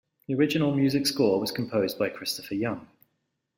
The 0.25 0.33
original 0.33 0.73
music 0.73 1.05
score 1.05 1.39
was 1.39 1.51
composed 1.51 1.99
by 1.99 2.09
Christopher 2.09 2.55
Young. 2.55 2.87